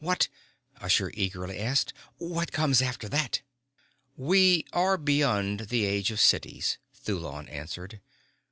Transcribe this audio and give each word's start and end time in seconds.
What" 0.03 0.29
Usher 0.81 1.11
eagerly 1.13 1.59
asked. 1.59 1.93
"What 2.17 2.51
comes 2.51 2.81
after 2.81 3.07
that?" 3.09 3.43
"We 4.17 4.65
are 4.73 4.97
beyond 4.97 5.67
the 5.69 5.85
age 5.85 6.09
of 6.09 6.19
cities," 6.19 6.79
Thulon 6.91 7.47
answered. 7.49 8.01